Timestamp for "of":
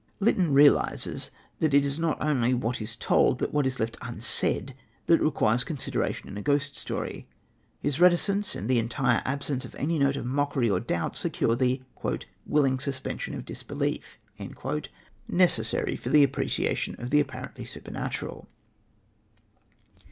9.63-9.75, 10.15-10.25, 13.35-13.45, 16.99-17.11